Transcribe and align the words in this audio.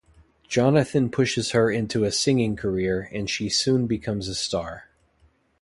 Jonathan 0.47 1.11
pushes 1.11 1.51
her 1.51 1.69
into 1.69 2.03
a 2.05 2.11
singing 2.11 2.55
career, 2.55 3.07
and 3.13 3.29
she 3.29 3.47
soon 3.49 3.85
becomes 3.85 4.27
a 4.27 4.33
star. 4.33 4.85